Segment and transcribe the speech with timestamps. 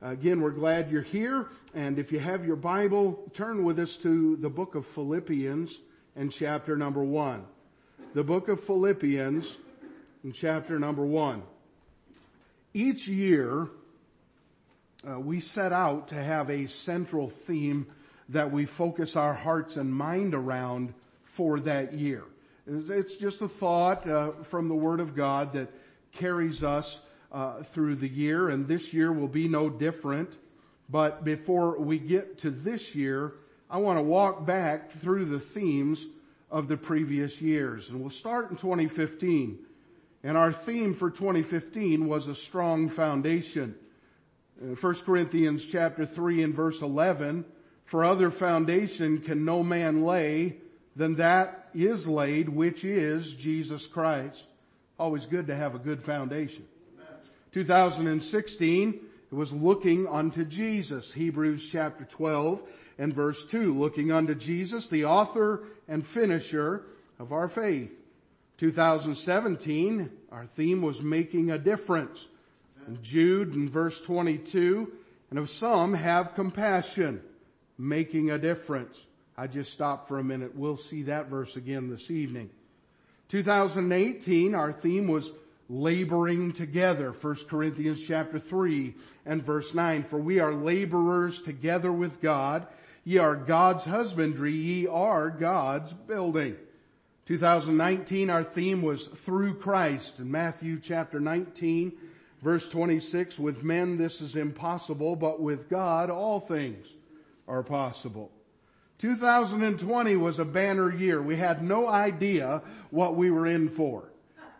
[0.00, 1.48] Again, we're glad you're here.
[1.74, 5.80] And if you have your Bible, turn with us to the book of Philippians
[6.14, 7.44] and chapter number one.
[8.14, 9.58] The book of Philippians
[10.22, 11.42] in chapter number one.
[12.72, 13.68] Each year,
[15.08, 17.88] uh, we set out to have a central theme
[18.28, 20.94] that we focus our hearts and mind around
[21.24, 22.22] for that year.
[22.68, 25.70] It's just a thought uh, from the Word of God that
[26.12, 30.38] carries us uh, through the year, and this year will be no different.
[30.88, 33.34] But before we get to this year,
[33.70, 36.06] I want to walk back through the themes
[36.50, 37.90] of the previous years.
[37.90, 39.58] And we'll start in 2015.
[40.24, 43.74] And our theme for 2015 was a strong foundation.
[44.60, 47.44] In 1 Corinthians chapter 3 and verse 11,
[47.84, 50.56] for other foundation can no man lay
[50.96, 54.46] than that is laid, which is Jesus Christ.
[54.98, 56.66] Always good to have a good foundation.
[57.52, 61.12] 2016, it was looking unto Jesus.
[61.12, 62.62] Hebrews chapter 12
[62.98, 63.78] and verse 2.
[63.78, 66.84] Looking unto Jesus, the author and finisher
[67.18, 67.94] of our faith.
[68.58, 72.28] 2017, our theme was making a difference.
[72.86, 74.90] In Jude in verse 22,
[75.30, 77.22] and of some have compassion,
[77.76, 79.06] making a difference.
[79.36, 80.56] I just stopped for a minute.
[80.56, 82.50] We'll see that verse again this evening.
[83.28, 85.30] 2018, our theme was
[85.68, 87.12] laboring together.
[87.12, 88.94] 1 Corinthians chapter 3
[89.26, 90.04] and verse 9.
[90.04, 92.66] For we are laborers together with God.
[93.04, 94.52] Ye are God's husbandry.
[94.52, 96.56] Ye are God's building.
[97.26, 101.92] 2019, our theme was through Christ in Matthew chapter 19
[102.42, 103.38] verse 26.
[103.38, 106.86] With men this is impossible, but with God all things
[107.46, 108.30] are possible.
[108.98, 111.22] 2020 was a banner year.
[111.22, 114.10] We had no idea what we were in for.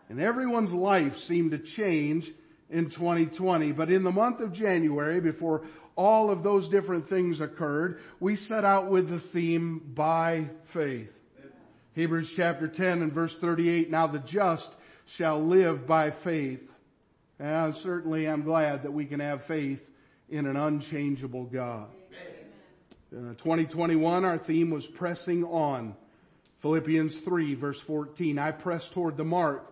[0.09, 2.31] And everyone's life seemed to change
[2.69, 3.71] in 2020.
[3.71, 5.63] But in the month of January, before
[5.95, 11.15] all of those different things occurred, we set out with the theme by faith.
[11.93, 14.73] Hebrews chapter 10 and verse 38, now the just
[15.05, 16.73] shall live by faith.
[17.39, 19.91] And certainly I'm glad that we can have faith
[20.29, 21.87] in an unchangeable God.
[23.11, 25.95] Uh, 2021, our theme was pressing on.
[26.59, 29.68] Philippians 3 verse 14, I press toward the mark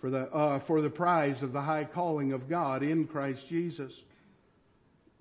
[0.00, 3.92] for the, uh, for the prize of the high calling of God in Christ Jesus.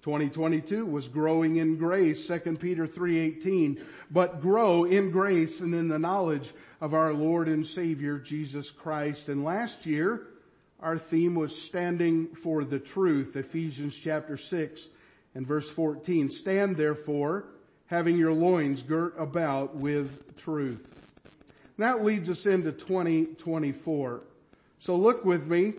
[0.02, 3.78] 2022 was growing in grace, 2 Peter 3:18,
[4.10, 9.28] but grow in grace and in the knowledge of our Lord and Savior Jesus Christ.
[9.28, 10.28] And last year,
[10.80, 14.88] our theme was standing for the truth, Ephesians chapter 6
[15.36, 16.30] and verse 14.
[16.30, 17.46] Stand therefore,
[17.88, 20.86] having your loins girt about with truth.
[21.78, 24.22] That leads us into 2024.
[24.80, 25.74] So look with me.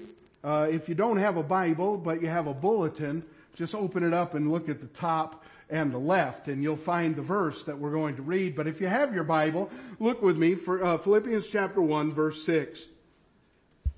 [0.44, 3.25] Uh, if you don't have a Bible, but you have a bulletin,
[3.55, 7.15] just open it up and look at the top and the left and you'll find
[7.15, 8.55] the verse that we're going to read.
[8.55, 12.44] But if you have your Bible, look with me for uh, Philippians chapter 1 verse
[12.44, 12.87] 6.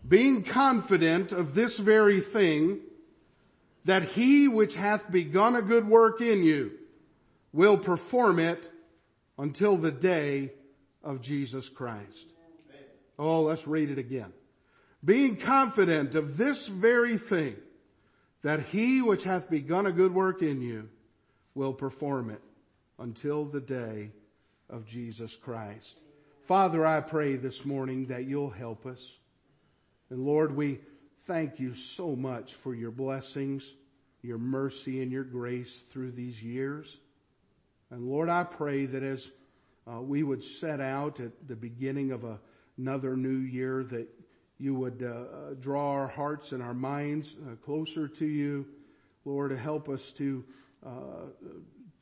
[0.07, 2.81] Being confident of this very thing,
[3.85, 6.73] that he which hath begun a good work in you
[7.53, 8.71] will perform it
[9.39, 10.53] until the day
[11.03, 12.33] of Jesus Christ.
[13.19, 14.33] Oh, let's read it again
[15.05, 17.57] being confident of this very thing,
[18.43, 20.89] that he which hath begun a good work in you
[21.55, 22.43] will perform it
[22.99, 24.11] until the day
[24.71, 26.01] of Jesus Christ.
[26.43, 29.19] Father, I pray this morning that you'll help us.
[30.11, 30.81] And Lord, we
[31.21, 33.75] thank you so much for your blessings,
[34.23, 36.99] your mercy and your grace through these years.
[37.91, 39.31] And Lord, I pray that as
[39.87, 42.41] uh, we would set out at the beginning of a,
[42.79, 44.09] another new year that
[44.63, 48.65] you would uh, draw our hearts and our minds uh, closer to you,
[49.25, 50.45] Lord, to help us to
[50.87, 51.27] uh,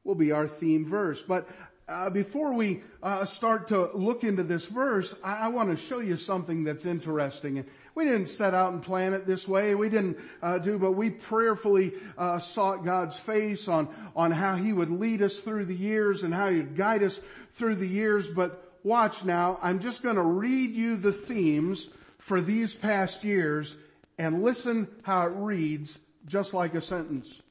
[0.02, 1.22] will be our theme verse.
[1.22, 1.48] But
[1.86, 6.00] uh, before we uh, start to look into this verse, I, I want to show
[6.00, 7.64] you something that's interesting.
[7.94, 9.74] We didn't set out and plan it this way.
[9.74, 14.72] We didn't uh, do, but we prayerfully uh, sought God's face on on how He
[14.72, 17.20] would lead us through the years and how He'd guide us
[17.52, 18.30] through the years.
[18.30, 19.58] But watch now.
[19.62, 23.76] I'm just going to read you the themes for these past years,
[24.18, 27.42] and listen how it reads, just like a sentence.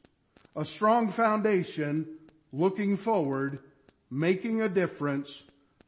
[0.56, 2.08] A strong foundation,
[2.52, 3.60] looking forward
[4.14, 5.44] making a difference,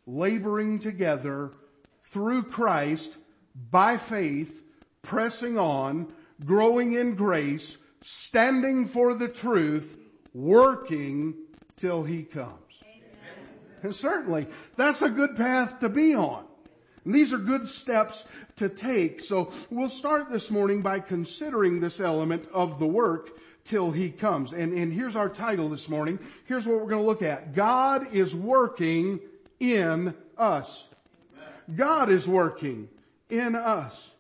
[0.07, 1.51] laboring together
[2.05, 3.17] through Christ
[3.69, 4.63] by faith,
[5.03, 6.11] pressing on,
[6.43, 9.99] growing in grace, standing for the truth,
[10.33, 11.35] working
[11.77, 12.51] till he comes.
[13.83, 16.45] And certainly that's a good path to be on.
[17.05, 19.21] And these are good steps to take.
[19.21, 24.53] So we'll start this morning by considering this element of the work till he comes.
[24.53, 26.19] And, and here's our title this morning.
[26.45, 27.53] Here's what we're going to look at.
[27.53, 29.19] God is working
[29.59, 30.87] in us.
[31.75, 32.87] God is working
[33.29, 34.11] in us.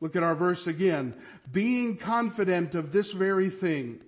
[0.00, 1.14] Look at our verse again.
[1.50, 4.00] Being confident of this very thing,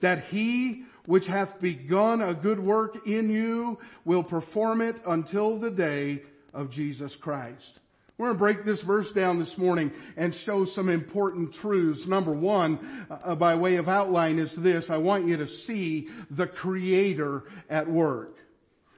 [0.00, 5.70] that he which hath begun a good work in you will perform it until the
[5.70, 6.22] day
[6.52, 7.78] of Jesus Christ.
[8.18, 12.06] We're going to break this verse down this morning and show some important truths.
[12.06, 14.88] Number one, uh, by way of outline is this.
[14.88, 18.38] I want you to see the creator at work.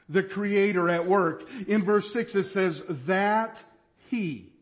[0.08, 1.48] The creator at work.
[1.66, 3.62] In verse six it says, that
[4.08, 4.52] he.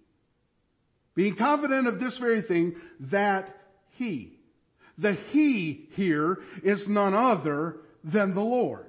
[1.14, 3.54] Being confident of this very thing, that
[3.98, 4.38] he.
[4.96, 8.85] The he here is none other than the Lord.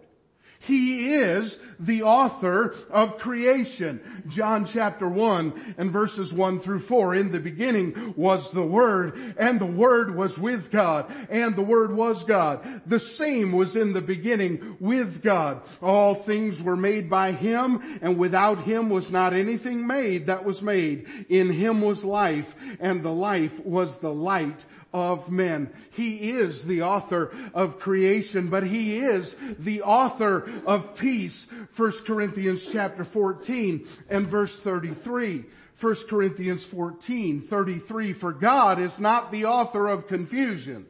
[0.59, 4.01] He is the author of creation.
[4.27, 7.15] John chapter 1 and verses 1 through 4.
[7.15, 11.95] In the beginning was the Word, and the Word was with God, and the Word
[11.95, 12.81] was God.
[12.85, 15.61] The same was in the beginning with God.
[15.81, 20.61] All things were made by Him, and without Him was not anything made that was
[20.61, 21.07] made.
[21.29, 24.65] In Him was life, and the life was the light
[24.97, 25.71] of men.
[25.91, 31.49] He is the author of creation, but he is the author of peace.
[31.75, 35.45] 1 Corinthians chapter 14 and verse 33.
[35.79, 40.87] 1 Corinthians 14, 33, for God is not the author of confusion,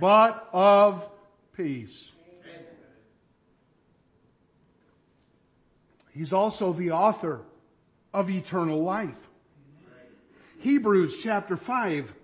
[0.00, 1.08] but of
[1.56, 2.10] peace.
[6.12, 7.42] He's also the author
[8.12, 9.28] of eternal life.
[10.60, 12.14] Hebrews chapter 5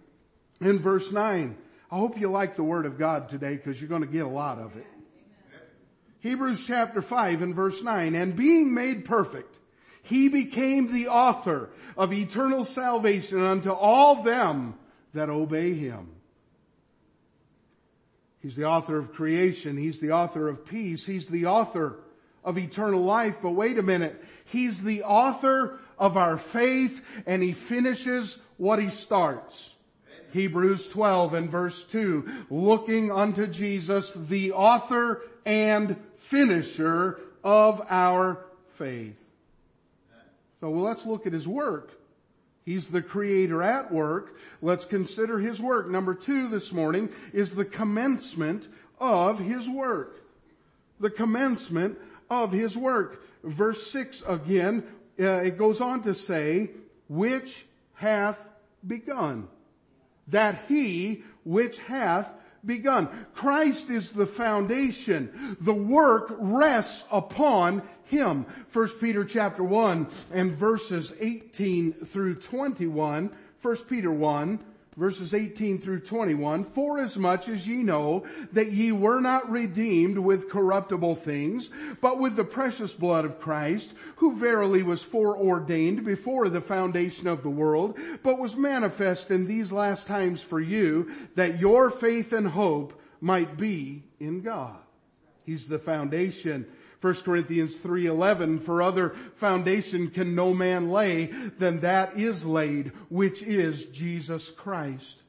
[0.61, 1.57] in verse 9.
[1.91, 4.29] I hope you like the word of God today because you're going to get a
[4.29, 4.87] lot of it.
[6.21, 8.15] Hebrews chapter 5 and verse 9.
[8.15, 9.59] And being made perfect,
[10.03, 14.75] he became the author of eternal salvation unto all them
[15.15, 16.09] that obey him.
[18.41, 19.77] He's the author of creation.
[19.77, 21.05] He's the author of peace.
[21.05, 22.01] He's the author
[22.45, 23.39] of eternal life.
[23.43, 24.23] But wait a minute.
[24.45, 29.75] He's the author of our faith and he finishes what he starts.
[30.33, 39.21] Hebrews 12 and verse 2, looking unto Jesus, the author and finisher of our faith.
[40.61, 41.91] So well, let's look at his work.
[42.65, 44.39] He's the creator at work.
[44.61, 45.89] Let's consider his work.
[45.89, 48.69] Number two this morning is the commencement
[49.01, 50.23] of his work.
[51.01, 53.25] The commencement of his work.
[53.43, 54.85] Verse six again,
[55.19, 56.71] uh, it goes on to say,
[57.09, 57.65] which
[57.95, 58.51] hath
[58.87, 59.49] begun
[60.29, 62.35] that he which hath
[62.65, 63.09] begun.
[63.35, 65.57] Christ is the foundation.
[65.61, 68.45] The work rests upon him.
[68.69, 73.31] First Peter chapter 1 and verses 18 through 21.
[73.57, 74.59] First Peter 1
[74.97, 80.19] verses 18 through 21, for as much as ye know that ye were not redeemed
[80.19, 81.71] with corruptible things,
[82.01, 87.43] but with the precious blood of Christ, who verily was foreordained before the foundation of
[87.43, 92.49] the world, but was manifest in these last times for you, that your faith and
[92.49, 94.77] hope might be in God.
[95.45, 96.67] He's the foundation
[97.01, 101.27] 1 Corinthians 3:11 for other foundation can no man lay
[101.59, 105.23] than that is laid which is Jesus Christ.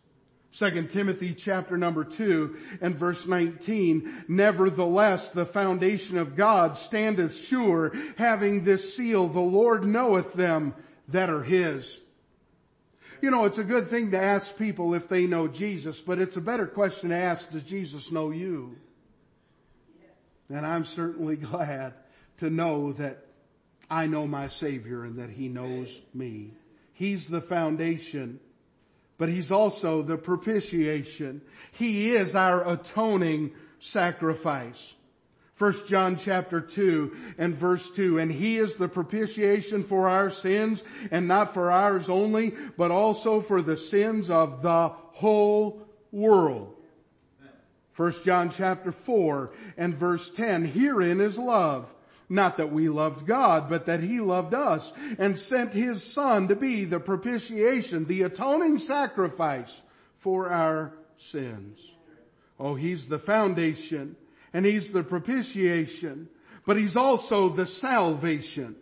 [0.54, 7.94] 2 Timothy chapter number 2 and verse 19, nevertheless the foundation of God standeth sure,
[8.18, 10.74] having this seal, the Lord knoweth them
[11.08, 12.02] that are his.
[13.22, 16.38] You know, it's a good thing to ask people if they know Jesus, but it's
[16.38, 18.76] a better question to ask, does Jesus know you?
[20.54, 21.94] And I'm certainly glad
[22.38, 23.26] to know that
[23.90, 26.52] I know my Savior and that He knows me.
[26.94, 28.40] He's the foundation,
[29.18, 31.42] but He's also the propitiation.
[31.72, 34.96] He is our atoning sacrifice.
[35.62, 40.84] First John chapter 2 and verse 2, and he is the propitiation for our sins,
[41.12, 46.81] and not for ours only, but also for the sins of the whole world.
[47.92, 51.94] First John chapter 4 and verse 10, herein is love.
[52.30, 56.56] Not that we loved God, but that He loved us and sent His Son to
[56.56, 59.82] be the propitiation, the atoning sacrifice
[60.16, 61.94] for our sins.
[62.58, 64.16] Oh, He's the foundation
[64.54, 66.30] and He's the propitiation,
[66.66, 68.78] but He's also the salvation.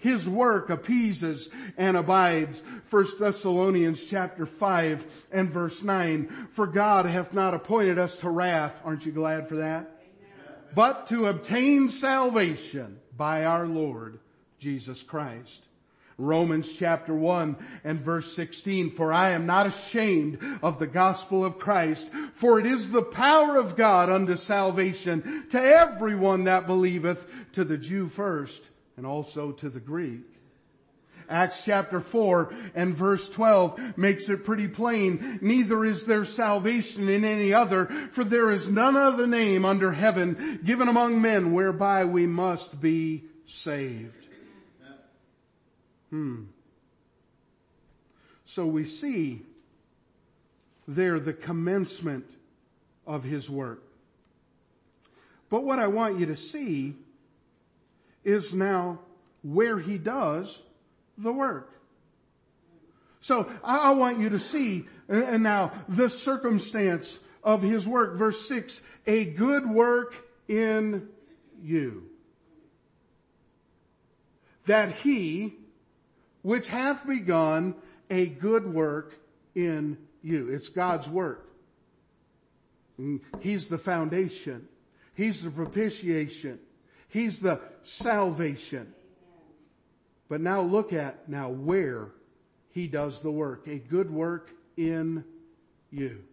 [0.00, 2.62] His work appeases and abides.
[2.88, 6.48] 1 Thessalonians chapter 5 and verse 9.
[6.50, 8.80] For God hath not appointed us to wrath.
[8.84, 9.82] Aren't you glad for that?
[9.82, 10.56] Amen.
[10.74, 14.18] But to obtain salvation by our Lord
[14.58, 15.68] Jesus Christ.
[16.16, 21.58] Romans chapter 1 and verse 16, for I am not ashamed of the gospel of
[21.58, 27.64] Christ, for it is the power of God unto salvation to everyone that believeth, to
[27.64, 30.26] the Jew first, and also to the Greek.
[31.26, 35.38] Acts chapter 4 and verse 12 makes it pretty plain.
[35.40, 40.60] Neither is there salvation in any other, for there is none other name under heaven
[40.62, 44.28] given among men whereby we must be saved.
[46.10, 46.42] Hmm.
[48.44, 49.40] So we see
[50.86, 52.26] there the commencement
[53.06, 53.82] of his work.
[55.48, 56.96] But what I want you to see
[58.24, 59.00] is now
[59.42, 60.62] where he does
[61.16, 61.72] the work.
[63.20, 68.16] So I, want you to see, and now the circumstance of his work.
[68.16, 70.14] Verse six, a good work
[70.48, 71.08] in
[71.62, 72.04] you.
[74.66, 75.54] That he
[76.42, 77.74] which hath begun
[78.10, 79.18] a good work
[79.54, 80.48] in you.
[80.48, 81.48] It's God's work.
[83.40, 84.68] He's the foundation.
[85.14, 86.58] He's the propitiation.
[87.10, 88.94] He's the salvation.
[90.28, 92.12] But now look at now where
[92.70, 93.66] he does the work.
[93.66, 95.24] A good work in
[95.90, 96.24] you.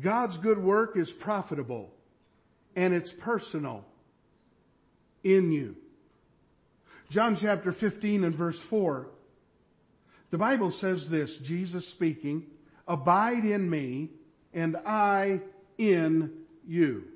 [0.00, 1.94] God's good work is profitable
[2.74, 3.84] and it's personal
[5.22, 5.76] in you.
[7.10, 9.10] John chapter 15 and verse 4
[10.30, 12.46] the Bible says this, Jesus speaking,
[12.86, 14.10] abide in me
[14.54, 15.40] and I
[15.76, 16.32] in
[16.66, 17.08] you.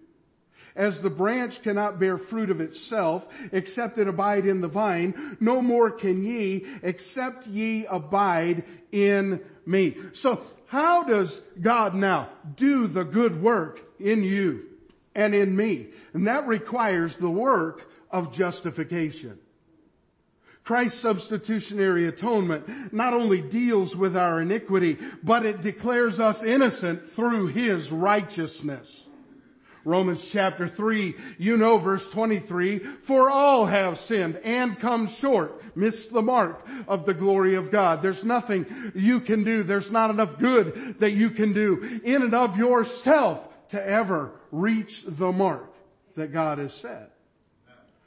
[0.76, 5.62] As the branch cannot bear fruit of itself except it abide in the vine, no
[5.62, 9.96] more can ye except ye abide in me.
[10.12, 14.64] So how does God now do the good work in you
[15.14, 15.88] and in me?
[16.12, 19.38] And that requires the work of justification.
[20.64, 27.48] Christ's substitutionary atonement not only deals with our iniquity, but it declares us innocent through
[27.48, 29.06] His righteousness.
[29.84, 36.12] Romans chapter 3, you know verse 23, for all have sinned and come short, missed
[36.12, 38.02] the mark of the glory of God.
[38.02, 39.62] There's nothing you can do.
[39.62, 45.04] There's not enough good that you can do in and of yourself to ever reach
[45.06, 45.74] the mark
[46.16, 47.13] that God has set.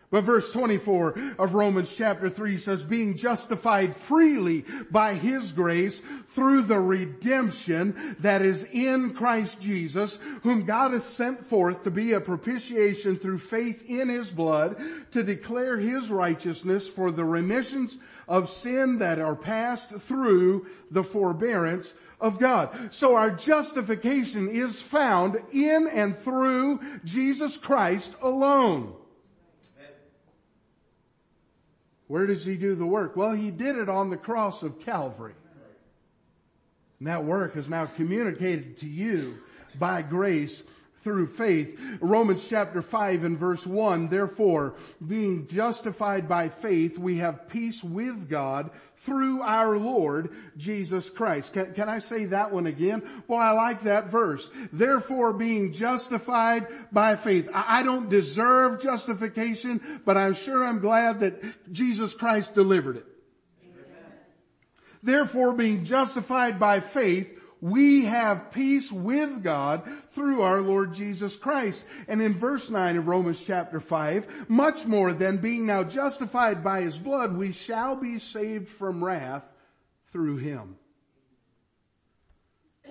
[0.10, 6.62] But verse 24 of Romans chapter 3 says, being justified freely by His grace through
[6.62, 12.22] the redemption that is in Christ Jesus, whom God hath sent forth to be a
[12.22, 14.78] propitiation through faith in His blood,
[15.12, 17.98] to declare His righteousness for the remissions
[18.30, 22.94] of sin that are passed through the forbearance of God.
[22.94, 28.94] So our justification is found in and through Jesus Christ alone.
[32.08, 33.16] Where does he do the work?
[33.16, 35.34] Well, he did it on the cross of Calvary.
[37.00, 39.38] And that work is now communicated to you
[39.78, 40.64] by grace
[40.98, 41.80] through faith.
[42.02, 44.76] Romans chapter 5 and verse 1, therefore,
[45.06, 51.54] being justified by faith, we have peace with God through our Lord Jesus Christ.
[51.54, 53.04] Can, can, I say that one again?
[53.28, 54.50] Well, I like that verse.
[54.74, 57.50] Therefore being justified by faith.
[57.54, 63.06] I, I don't deserve justification, but I'm sure I'm glad that Jesus Christ delivered it.
[65.04, 71.86] Therefore being justified by faith, we have peace with God through our Lord Jesus Christ.
[72.08, 76.82] And in verse 9 of Romans chapter 5, much more than being now justified by
[76.82, 79.48] his blood, we shall be saved from wrath
[80.08, 80.76] through him.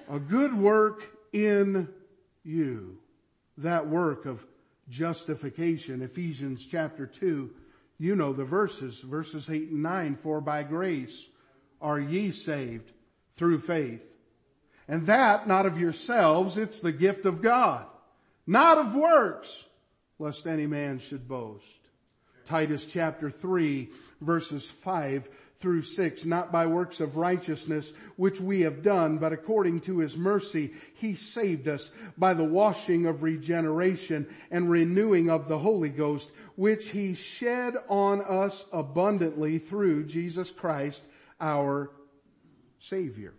[0.08, 1.88] A good work in
[2.44, 2.98] you.
[3.58, 4.46] That work of
[4.88, 6.02] justification.
[6.02, 7.50] Ephesians chapter 2,
[7.98, 11.30] you know the verses, verses 8 and 9, for by grace
[11.80, 12.92] are ye saved
[13.34, 14.15] through faith.
[14.88, 17.84] And that not of yourselves, it's the gift of God,
[18.46, 19.66] not of works,
[20.18, 21.80] lest any man should boast.
[22.44, 23.88] Titus chapter 3
[24.20, 25.28] verses 5
[25.58, 30.16] through 6, not by works of righteousness which we have done, but according to his
[30.16, 36.30] mercy, he saved us by the washing of regeneration and renewing of the Holy Ghost,
[36.56, 41.04] which he shed on us abundantly through Jesus Christ,
[41.40, 41.90] our
[42.78, 43.32] Savior.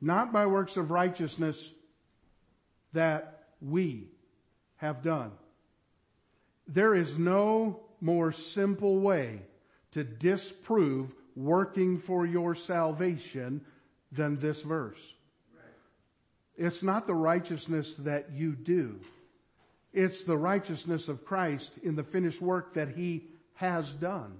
[0.00, 1.72] Not by works of righteousness
[2.92, 4.08] that we
[4.76, 5.32] have done.
[6.66, 9.42] There is no more simple way
[9.92, 13.60] to disprove working for your salvation
[14.12, 15.14] than this verse.
[16.56, 19.00] It's not the righteousness that you do.
[19.92, 24.32] It's the righteousness of Christ in the finished work that he has done.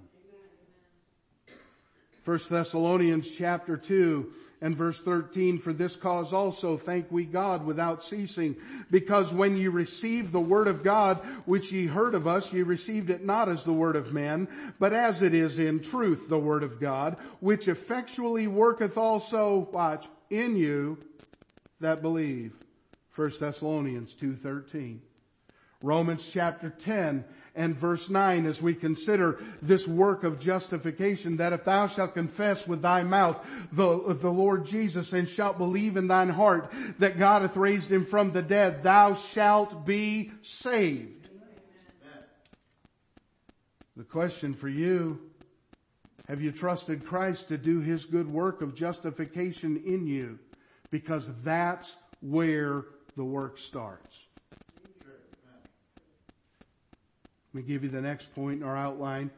[2.23, 8.03] First Thessalonians chapter 2 and verse 13, for this cause also thank we God without
[8.03, 8.57] ceasing,
[8.91, 13.09] because when ye received the word of God, which ye heard of us, ye received
[13.11, 14.49] it not as the word of men,
[14.79, 20.07] but as it is in truth the word of God, which effectually worketh also, watch,
[20.29, 20.99] in you
[21.81, 22.55] that believe.
[23.17, 24.99] 1 Thessalonians 2.13.
[25.83, 27.25] Romans chapter 10
[27.55, 32.67] and verse 9 as we consider this work of justification that if thou shalt confess
[32.67, 37.43] with thy mouth the, the Lord Jesus and shalt believe in thine heart that God
[37.43, 41.29] hath raised him from the dead, thou shalt be saved.
[43.97, 45.21] The question for you,
[46.29, 50.39] have you trusted Christ to do his good work of justification in you?
[50.91, 52.85] Because that's where
[53.17, 54.27] the work starts.
[57.53, 59.31] Let me give you the next point in our outline.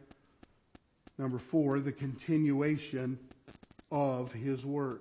[1.16, 3.18] Number four, the continuation
[3.90, 5.00] of His work.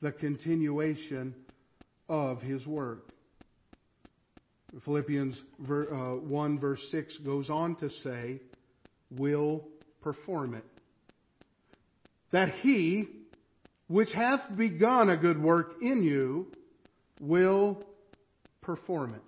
[0.00, 1.34] The continuation
[2.08, 3.08] of His work.
[4.80, 8.40] Philippians uh, 1 verse 6 goes on to say,
[9.10, 9.66] will
[10.00, 10.64] perform it.
[12.30, 13.08] That He,
[13.88, 16.52] which hath begun a good work in you,
[17.20, 17.84] will
[18.60, 19.22] perform it.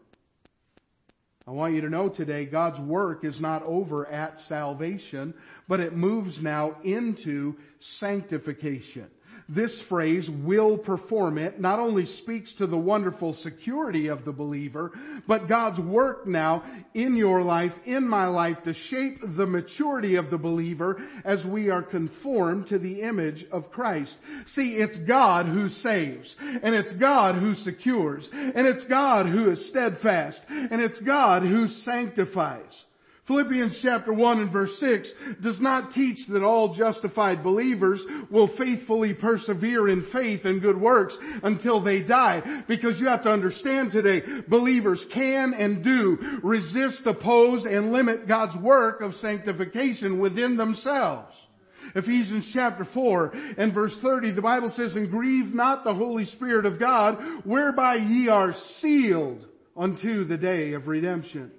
[1.49, 5.33] I want you to know today God's work is not over at salvation,
[5.69, 9.09] but it moves now into sanctification.
[9.49, 14.91] This phrase, will perform it, not only speaks to the wonderful security of the believer,
[15.29, 20.31] but God's work now in your life, in my life, to shape the maturity of
[20.31, 24.19] the believer as we are conformed to the image of Christ.
[24.47, 29.65] See, it's God who saves, and it's God who secures, and it's God who is
[29.65, 32.85] steadfast, and it's God who sanctifies.
[33.27, 39.15] Philippians chapter 1 and verse 6 does not teach that all justified believers will faithfully
[39.15, 42.45] persevere in faith and good works until they die.
[42.69, 48.57] Because you have to understand today, believers can and do resist, oppose, and limit God's
[48.57, 51.49] work of sanctification within themselves.
[51.97, 56.65] Ephesians chapter 4 and verse 30, the Bible says, and grieve not the Holy Spirit
[56.65, 61.51] of God, whereby ye are sealed unto the day of redemption.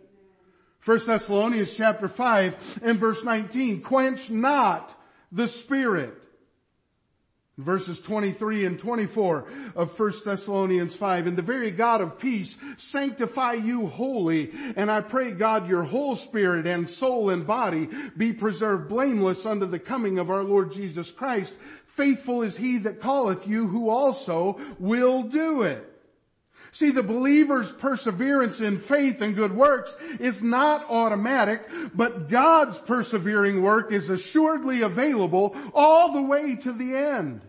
[0.88, 4.96] 1 Thessalonians chapter 5 and verse 19, quench not
[5.34, 6.14] the spirit.
[7.58, 13.54] Verses 23 and 24 of 1 Thessalonians 5, and the very God of peace sanctify
[13.54, 18.88] you wholly, and I pray God your whole spirit and soul and body be preserved
[18.88, 21.58] blameless unto the coming of our Lord Jesus Christ.
[21.86, 25.97] Faithful is he that calleth you who also will do it.
[26.78, 33.64] See, the believer's perseverance in faith and good works is not automatic, but God's persevering
[33.64, 37.42] work is assuredly available all the way to the end.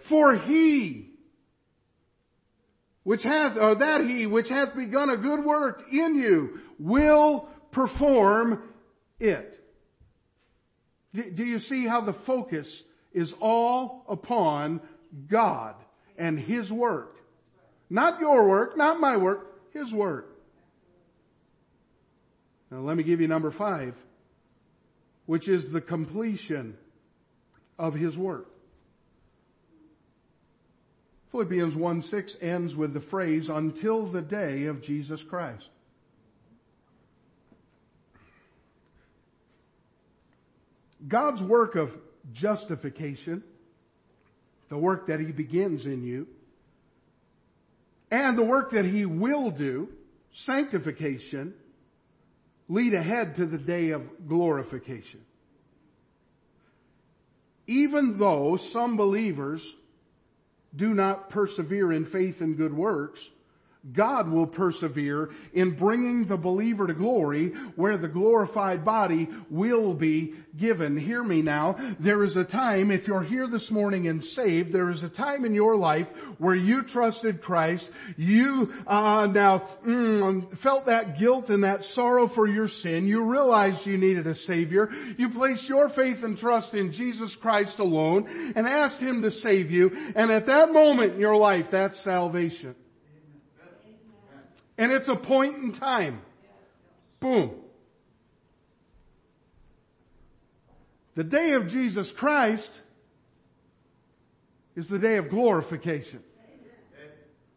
[0.00, 1.12] For he,
[3.04, 8.60] which hath, or that he which hath begun a good work in you will perform
[9.20, 9.64] it.
[11.14, 14.80] Do you see how the focus is all upon
[15.28, 15.76] God
[16.18, 17.15] and His work?
[17.88, 20.36] Not your work, not my work, His work.
[22.70, 23.96] Now let me give you number five,
[25.26, 26.76] which is the completion
[27.78, 28.48] of His work.
[31.30, 35.68] Philippians 1 6 ends with the phrase, until the day of Jesus Christ.
[41.06, 41.96] God's work of
[42.32, 43.44] justification,
[44.68, 46.26] the work that He begins in you,
[48.10, 49.88] and the work that he will do,
[50.30, 51.54] sanctification,
[52.68, 55.20] lead ahead to the day of glorification.
[57.66, 59.74] Even though some believers
[60.74, 63.30] do not persevere in faith and good works,
[63.92, 70.34] God will persevere in bringing the believer to glory where the glorified body will be
[70.56, 70.96] given.
[70.96, 71.76] Hear me now.
[72.00, 75.44] There is a time, if you're here this morning and saved, there is a time
[75.44, 77.92] in your life where you trusted Christ.
[78.16, 83.06] You, uh, now, mm, felt that guilt and that sorrow for your sin.
[83.06, 84.90] You realized you needed a savior.
[85.18, 89.70] You placed your faith and trust in Jesus Christ alone and asked Him to save
[89.70, 89.96] you.
[90.14, 92.74] And at that moment in your life, that's salvation.
[94.78, 96.20] And it's a point in time.
[97.20, 97.54] Boom.
[101.14, 102.80] The day of Jesus Christ
[104.74, 106.22] is the day of glorification.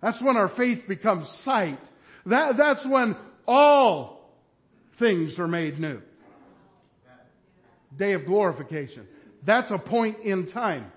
[0.02, 1.80] That's when our faith becomes sight.
[2.26, 4.34] That, that's when all
[4.94, 6.02] things are made new.
[7.98, 9.08] Day of glorification.
[9.44, 10.92] That's a point in time.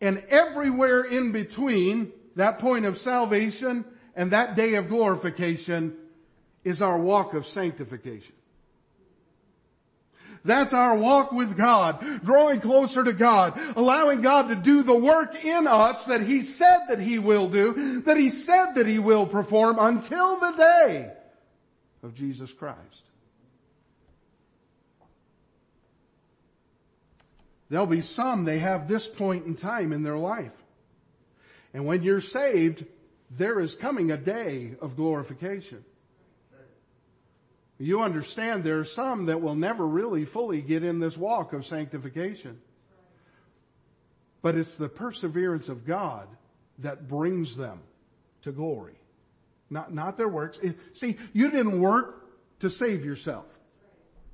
[0.00, 3.84] And everywhere in between that point of salvation
[4.16, 5.94] and that day of glorification
[6.64, 8.34] is our walk of sanctification.
[10.44, 15.44] That's our walk with God, growing closer to God, allowing God to do the work
[15.44, 19.26] in us that He said that He will do, that He said that He will
[19.26, 21.12] perform until the day
[22.02, 22.78] of Jesus Christ.
[27.68, 30.62] There'll be some, they have this point in time in their life.
[31.74, 32.84] And when you're saved,
[33.30, 35.84] there is coming a day of glorification.
[37.78, 41.66] You understand there are some that will never really fully get in this walk of
[41.66, 42.58] sanctification.
[44.40, 46.28] But it's the perseverance of God
[46.78, 47.80] that brings them
[48.42, 48.94] to glory.
[49.68, 50.60] Not, not their works.
[50.94, 52.26] See, you didn't work
[52.60, 53.46] to save yourself.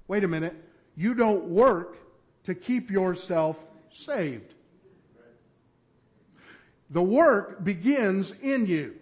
[0.07, 0.55] Wait a minute.
[0.95, 1.97] You don't work
[2.45, 4.55] to keep yourself saved.
[6.93, 8.95] The work begins in you.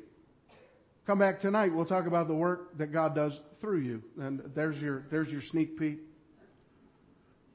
[1.07, 4.03] Come back tonight, we'll talk about the work that God does through you.
[4.21, 5.99] And there's your, there's your sneak peek.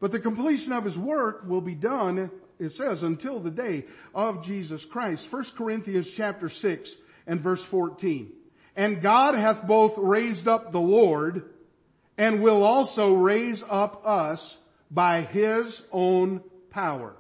[0.02, 4.44] But the completion of his work will be done, it says, until the day of
[4.44, 5.32] Jesus Christ.
[5.32, 6.96] 1 Corinthians chapter 6
[7.26, 8.30] and verse 14.
[8.76, 11.50] And God hath both raised up the Lord
[12.18, 17.16] and will also raise up us by his own power.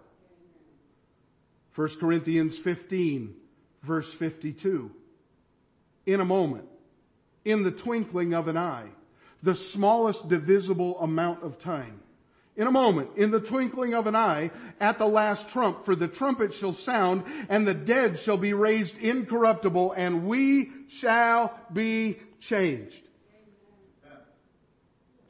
[1.75, 3.35] 1 Corinthians 15
[3.83, 4.91] verse 52.
[6.05, 6.65] In a moment,
[7.43, 8.89] in the twinkling of an eye,
[9.43, 11.99] the smallest divisible amount of time.
[12.55, 16.07] In a moment, in the twinkling of an eye, at the last trump, for the
[16.07, 23.03] trumpet shall sound, and the dead shall be raised incorruptible, and we shall be changed.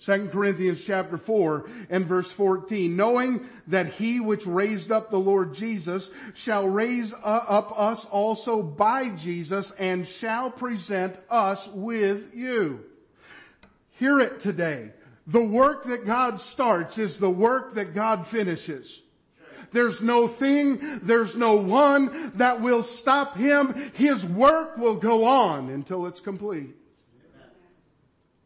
[0.06, 5.56] 2 Corinthians chapter 4 and verse 14, knowing that he which raised up the Lord
[5.56, 12.86] Jesus shall raise uh, up us also by Jesus and shall present us with you.
[13.92, 14.92] Hear it today.
[15.26, 19.02] The work that God starts is the work that God finishes.
[19.72, 23.92] There's no thing, there's no one that will stop him.
[23.96, 26.76] His work will go on until it's complete.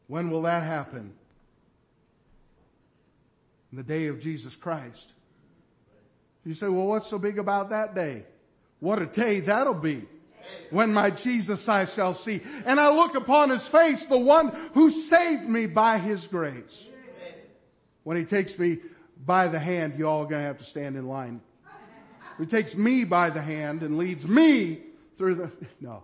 [0.07, 1.18] When will that happen?
[3.71, 5.13] The day of Jesus Christ.
[6.45, 8.23] You say, well, what's so big about that day?
[8.79, 10.05] What a day that'll be.
[10.71, 12.41] When my Jesus I shall see.
[12.65, 16.87] And I look upon his face, the one who saved me by his grace.
[18.03, 18.79] When he takes me
[19.23, 21.41] by the hand, you all are going to have to stand in line.
[22.39, 24.79] He takes me by the hand and leads me
[25.17, 25.51] through the,
[25.81, 26.03] no.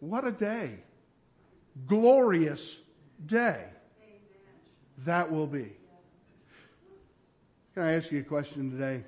[0.00, 0.72] What a day.
[1.86, 2.82] Glorious
[3.24, 3.64] day
[5.04, 5.72] that will be.
[7.76, 9.04] Can I ask you a question today?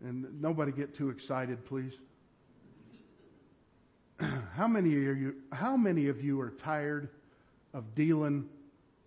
[0.00, 1.94] And nobody get too excited, please.
[4.54, 7.08] how many of you, how many of you are tired
[7.74, 8.48] of dealing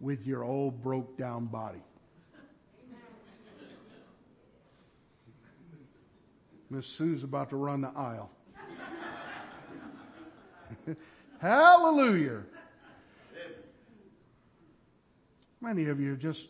[0.01, 1.79] with your old broke down body?
[6.69, 8.29] Miss Sue's about to run the aisle.
[11.39, 12.41] Hallelujah.
[15.63, 16.49] Many of you are just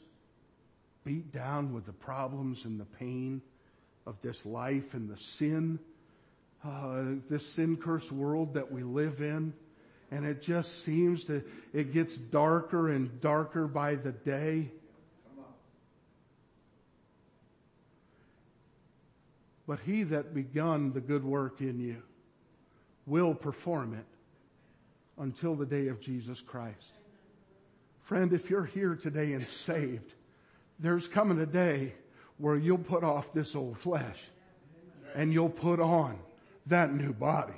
[1.06, 3.43] beat down with the problems and the pain
[4.08, 5.78] of this life and the sin,
[6.65, 9.54] uh, this sin cursed world that we live in.
[10.10, 14.71] And it just seems to, it gets darker and darker by the day.
[19.67, 22.02] But he that begun the good work in you
[23.06, 26.93] will perform it until the day of Jesus Christ.
[28.04, 30.13] Friend, if you're here today and saved,
[30.78, 31.94] there's coming a day
[32.38, 34.22] where you'll put off this old flesh
[35.16, 36.20] and you'll put on
[36.68, 37.54] that new body.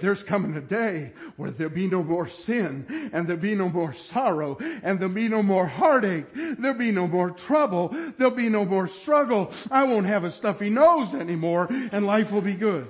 [0.00, 3.92] There's coming a day where there'll be no more sin and there'll be no more
[3.92, 6.26] sorrow and there'll be no more heartache.
[6.34, 7.88] There'll be no more trouble.
[8.18, 9.50] There'll be no more struggle.
[9.70, 12.86] I won't have a stuffy nose anymore and life will be good.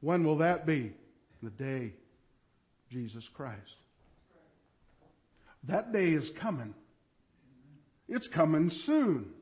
[0.00, 0.92] When will that be?
[1.42, 1.92] The day
[2.90, 3.76] Jesus Christ.
[5.64, 6.74] That day is coming.
[8.08, 9.32] It's coming soon.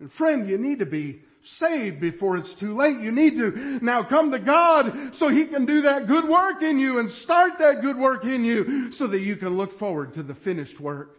[0.00, 2.98] And friend, you need to be saved before it's too late.
[2.98, 6.78] You need to now come to God so He can do that good work in
[6.78, 10.22] you and start that good work in you so that you can look forward to
[10.22, 11.18] the finished work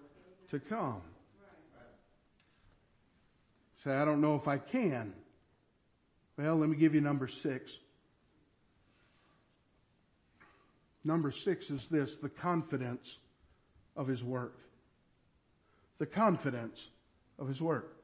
[0.50, 1.02] to come.
[3.78, 5.14] Say, I don't know if I can.
[6.38, 7.80] Well, let me give you number six.
[11.06, 13.20] Number six is this, the confidence
[13.96, 14.58] of His work.
[16.00, 16.90] The confidence
[17.38, 17.96] of His work.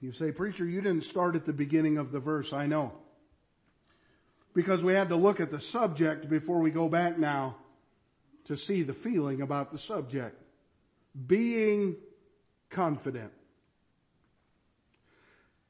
[0.00, 2.52] You say, preacher, you didn't start at the beginning of the verse.
[2.52, 2.92] I know.
[4.54, 7.56] Because we had to look at the subject before we go back now
[8.44, 10.40] to see the feeling about the subject.
[11.26, 11.96] Being
[12.70, 13.32] confident.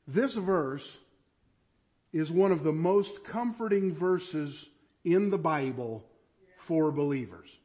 [0.07, 0.99] This verse
[2.12, 4.68] is one of the most comforting verses
[5.05, 6.05] in the Bible
[6.59, 7.59] for believers.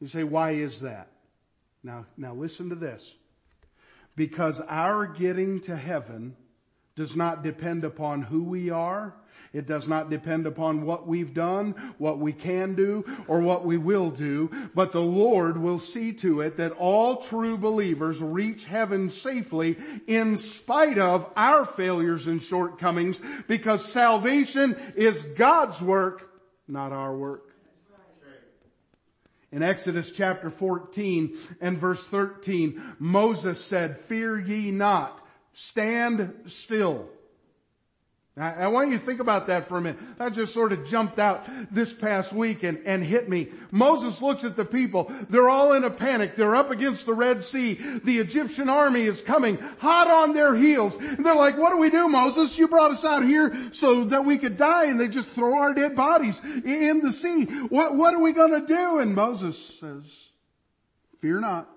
[0.00, 1.10] You say, why is that?
[1.82, 3.16] Now, now listen to this
[4.16, 6.36] because our getting to heaven
[6.96, 9.14] does not depend upon who we are.
[9.52, 13.78] It does not depend upon what we've done, what we can do, or what we
[13.78, 19.08] will do, but the Lord will see to it that all true believers reach heaven
[19.08, 26.30] safely in spite of our failures and shortcomings because salvation is God's work,
[26.66, 27.54] not our work.
[29.52, 35.25] In Exodus chapter 14 and verse 13, Moses said, fear ye not,
[35.56, 37.08] stand still.
[38.38, 40.18] I want you to think about that for a minute.
[40.18, 43.48] That just sort of jumped out this past week and, and hit me.
[43.70, 45.10] Moses looks at the people.
[45.30, 46.36] They're all in a panic.
[46.36, 47.80] They're up against the Red Sea.
[48.04, 50.98] The Egyptian army is coming hot on their heels.
[50.98, 52.58] And they're like, what do we do, Moses?
[52.58, 55.72] You brought us out here so that we could die and they just throw our
[55.72, 57.46] dead bodies in the sea.
[57.46, 58.98] What, what are we going to do?
[58.98, 60.04] And Moses says,
[61.22, 61.70] fear not.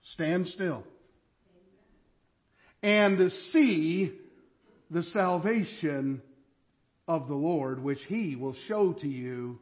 [0.00, 0.86] Stand still.
[2.82, 4.12] And see
[4.90, 6.22] the salvation
[7.06, 9.58] of the Lord, which he will show to you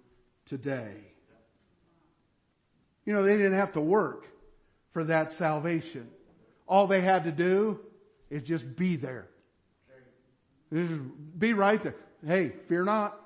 [0.46, 0.94] today.
[3.04, 4.26] You know, they didn't have to work
[4.92, 6.08] for that salvation.
[6.66, 7.80] All they had to do
[8.30, 9.28] is just be there.
[10.72, 10.92] Just
[11.38, 11.96] be right there.
[12.26, 13.18] Hey, fear not.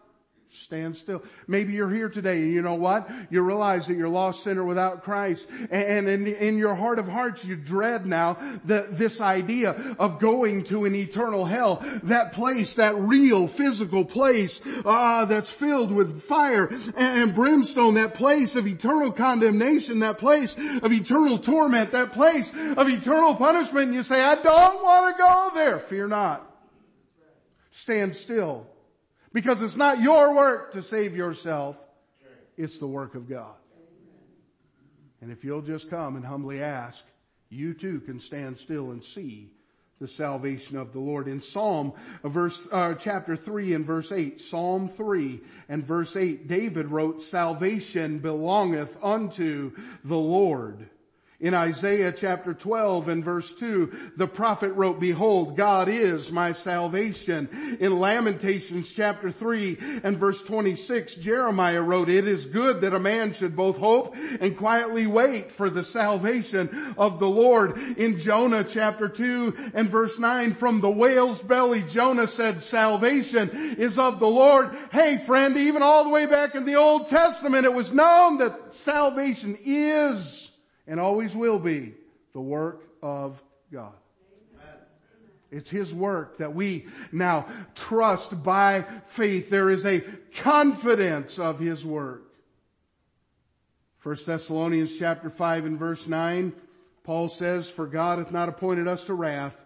[0.55, 1.23] Stand still.
[1.47, 3.11] Maybe you're here today and you know what?
[3.31, 5.49] You realize that you're lost sinner without Christ.
[5.71, 8.37] And in, in your heart of hearts, you dread now
[8.67, 11.77] the, this idea of going to an eternal hell.
[12.03, 17.95] That place, that real physical place, uh, that's filled with fire and brimstone.
[17.95, 20.01] That place of eternal condemnation.
[20.01, 21.93] That place of eternal torment.
[21.93, 23.87] That place of eternal punishment.
[23.87, 25.79] And you say, I don't want to go there.
[25.79, 26.47] Fear not.
[27.71, 28.67] Stand still
[29.33, 31.77] because it's not your work to save yourself.
[32.57, 33.55] It's the work of God.
[35.21, 37.07] And if you'll just come and humbly ask,
[37.49, 39.51] you too can stand still and see
[40.01, 41.29] the salvation of the Lord.
[41.29, 41.93] In Psalm
[42.25, 47.23] uh, verse, uh, chapter 3 and verse 8, Psalm 3 and verse 8, David wrote,
[47.23, 49.71] salvation belongeth unto
[50.03, 50.89] the Lord.
[51.43, 57.49] In Isaiah chapter 12 and verse 2, the prophet wrote, behold, God is my salvation.
[57.81, 63.33] In Lamentations chapter 3 and verse 26, Jeremiah wrote, it is good that a man
[63.33, 67.77] should both hope and quietly wait for the salvation of the Lord.
[67.77, 73.99] In Jonah chapter 2 and verse 9, from the whale's belly, Jonah said, salvation is
[73.99, 74.71] of the Lord.
[74.93, 78.73] Hey friend, even all the way back in the Old Testament, it was known that
[78.73, 80.52] salvation is
[80.87, 81.95] and always will be
[82.33, 83.43] the work of
[83.73, 83.93] God.
[85.51, 89.51] It's His work that we now trust by faith.
[89.51, 90.01] There is a
[90.35, 92.23] confidence of His work.
[94.03, 96.55] 1 Thessalonians chapter 5 and verse 9,
[97.05, 99.65] Paul says, For God hath not appointed us to wrath,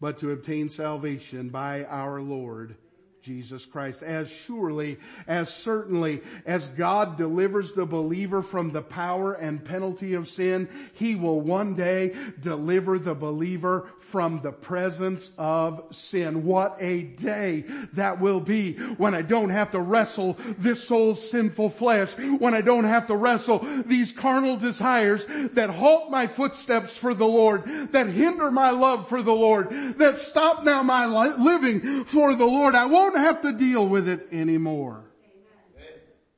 [0.00, 2.76] but to obtain salvation by our Lord
[3.24, 4.02] Jesus Christ.
[4.02, 10.28] As surely, as certainly as God delivers the believer from the power and penalty of
[10.28, 16.44] sin, He will one day deliver the believer from the presence of sin.
[16.44, 17.64] What a day
[17.94, 22.60] that will be when I don't have to wrestle this soul's sinful flesh, when I
[22.60, 28.08] don't have to wrestle these carnal desires that halt my footsteps for the Lord, that
[28.08, 32.74] hinder my love for the Lord, that stop now my living for the Lord.
[32.74, 35.04] I won't have to deal with it anymore.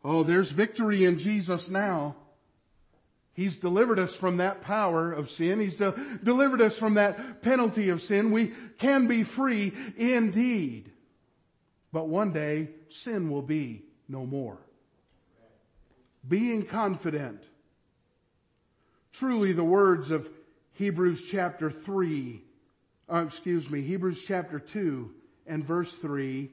[0.05, 2.14] Oh, there's victory in Jesus now.
[3.37, 5.61] He's delivered us from that power of sin.
[5.61, 5.94] He's de-
[6.25, 8.33] delivered us from that penalty of sin.
[8.33, 10.90] We can be free indeed.
[11.92, 14.57] But one day, sin will be no more.
[16.27, 17.42] Being confident.
[19.12, 20.31] Truly the words of
[20.72, 22.42] Hebrews chapter 3,
[23.12, 25.11] uh, excuse me, Hebrews chapter 2
[25.46, 26.51] and verse 3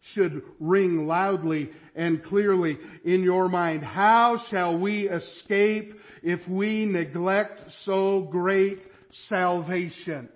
[0.00, 3.82] should ring loudly and clearly in your mind.
[3.82, 10.28] How shall we escape if we neglect so great salvation?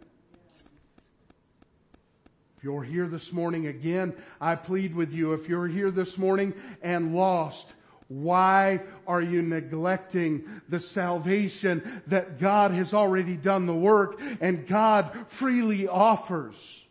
[2.57, 6.55] If you're here this morning again, I plead with you, if you're here this morning
[6.81, 7.75] and lost,
[8.09, 15.11] why are you neglecting the salvation that God has already done the work and God
[15.29, 16.85] freely offers?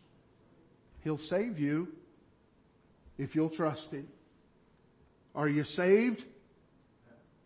[1.04, 1.88] He'll save you
[3.22, 4.08] if you'll trust Him.
[5.34, 6.24] Are you saved?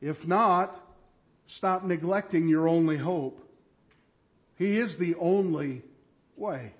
[0.00, 0.80] If not,
[1.46, 3.42] stop neglecting your only hope.
[4.56, 5.82] He is the only
[6.36, 6.72] way.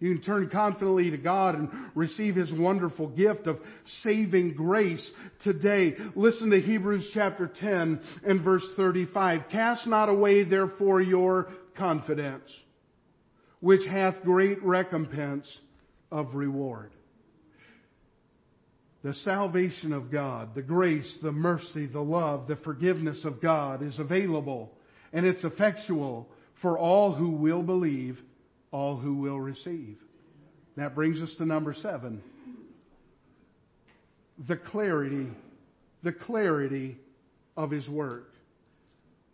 [0.00, 5.96] You can turn confidently to God and receive His wonderful gift of saving grace today.
[6.16, 9.48] Listen to Hebrews chapter 10 and verse 35.
[9.48, 12.64] Cast not away therefore your confidence,
[13.60, 15.60] which hath great recompense
[16.10, 16.90] of reward.
[19.02, 23.98] The salvation of God, the grace, the mercy, the love, the forgiveness of God is
[23.98, 24.72] available
[25.12, 28.22] and it's effectual for all who will believe
[28.70, 30.02] all who will receive.
[30.76, 32.22] That brings us to number seven.
[34.38, 35.28] The clarity,
[36.02, 36.96] the clarity
[37.56, 38.32] of His work.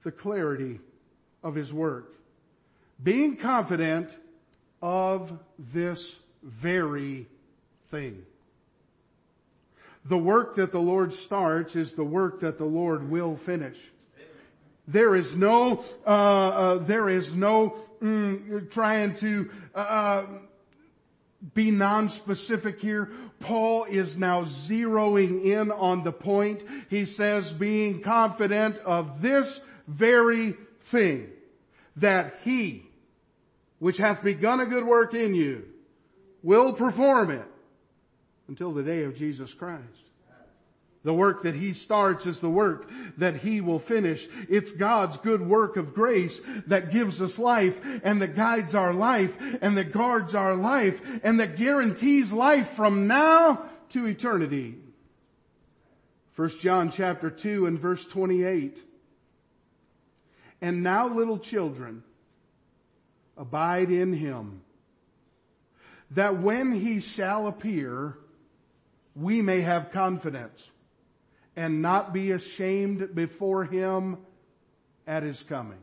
[0.03, 0.81] The clarity
[1.43, 2.15] of His work.
[3.03, 4.19] Being confident
[4.83, 7.27] of this very
[7.87, 8.25] thing.
[10.09, 13.79] The work that the Lord starts is the work that the Lord will finish.
[14.87, 20.27] There is no, uh, uh, there is no mm, trying to uh, uh,
[21.53, 23.11] be non-specific here.
[23.39, 26.63] Paul is now zeroing in on the point.
[26.89, 31.29] He says, being confident of this very thing,
[31.97, 32.87] that he,
[33.79, 35.67] which hath begun a good work in you,
[36.43, 37.45] will perform it
[38.49, 40.09] until the day of Jesus Christ.
[41.05, 44.27] The work that He starts is the work that He will finish.
[44.49, 49.59] It's God's good work of grace that gives us life and that guides our life
[49.63, 54.77] and that guards our life and that guarantees life from now to eternity.
[56.35, 58.83] 1 John chapter 2 and verse 28.
[60.61, 62.03] And now little children,
[63.37, 64.63] abide in Him,
[66.11, 68.19] that when He shall appear,
[69.19, 70.71] we may have confidence
[71.57, 74.19] and not be ashamed before him
[75.07, 75.79] at his coming.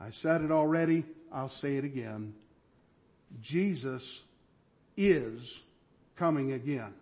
[0.00, 1.04] I said it already.
[1.32, 2.34] I'll say it again.
[3.40, 4.24] Jesus
[4.96, 5.62] is
[6.16, 6.92] coming again.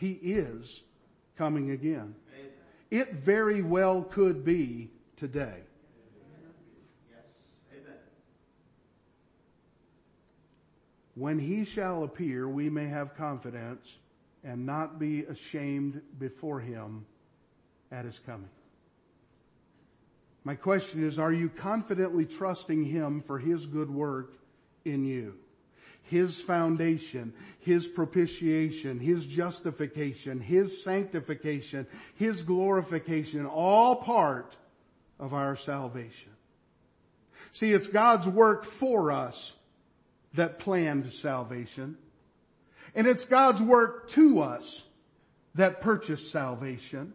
[0.00, 0.82] He is
[1.36, 2.14] coming again.
[2.90, 5.60] It very well could be today.
[11.16, 13.96] When he shall appear, we may have confidence
[14.44, 17.06] and not be ashamed before him
[17.90, 18.50] at his coming.
[20.44, 24.34] My question is, are you confidently trusting him for his good work
[24.84, 25.34] in you?
[26.02, 34.56] His foundation, His propitiation, His justification, His sanctification, His glorification, all part
[35.18, 36.30] of our salvation.
[37.52, 39.58] See, it's God's work for us
[40.36, 41.96] that planned salvation.
[42.94, 44.86] And it's God's work to us
[45.54, 47.14] that purchased salvation.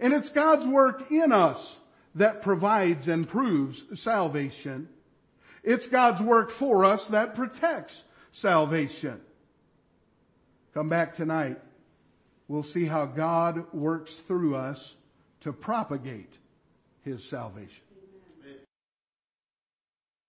[0.00, 1.78] And it's God's work in us
[2.14, 4.88] that provides and proves salvation.
[5.62, 9.20] It's God's work for us that protects salvation.
[10.74, 11.58] Come back tonight.
[12.48, 14.96] We'll see how God works through us
[15.40, 16.38] to propagate
[17.02, 17.83] His salvation.